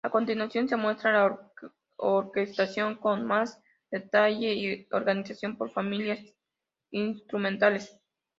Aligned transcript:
A 0.03 0.09
continuación 0.09 0.67
se 0.67 0.77
muestra 0.77 1.11
la 1.11 1.39
orquestación 1.99 2.95
con 2.95 3.23
más 3.27 3.61
detalle 3.91 4.55
y 4.55 4.87
organizada 4.89 5.53
por 5.55 5.69
familias 5.69 6.19
instrumentales. 6.89 7.95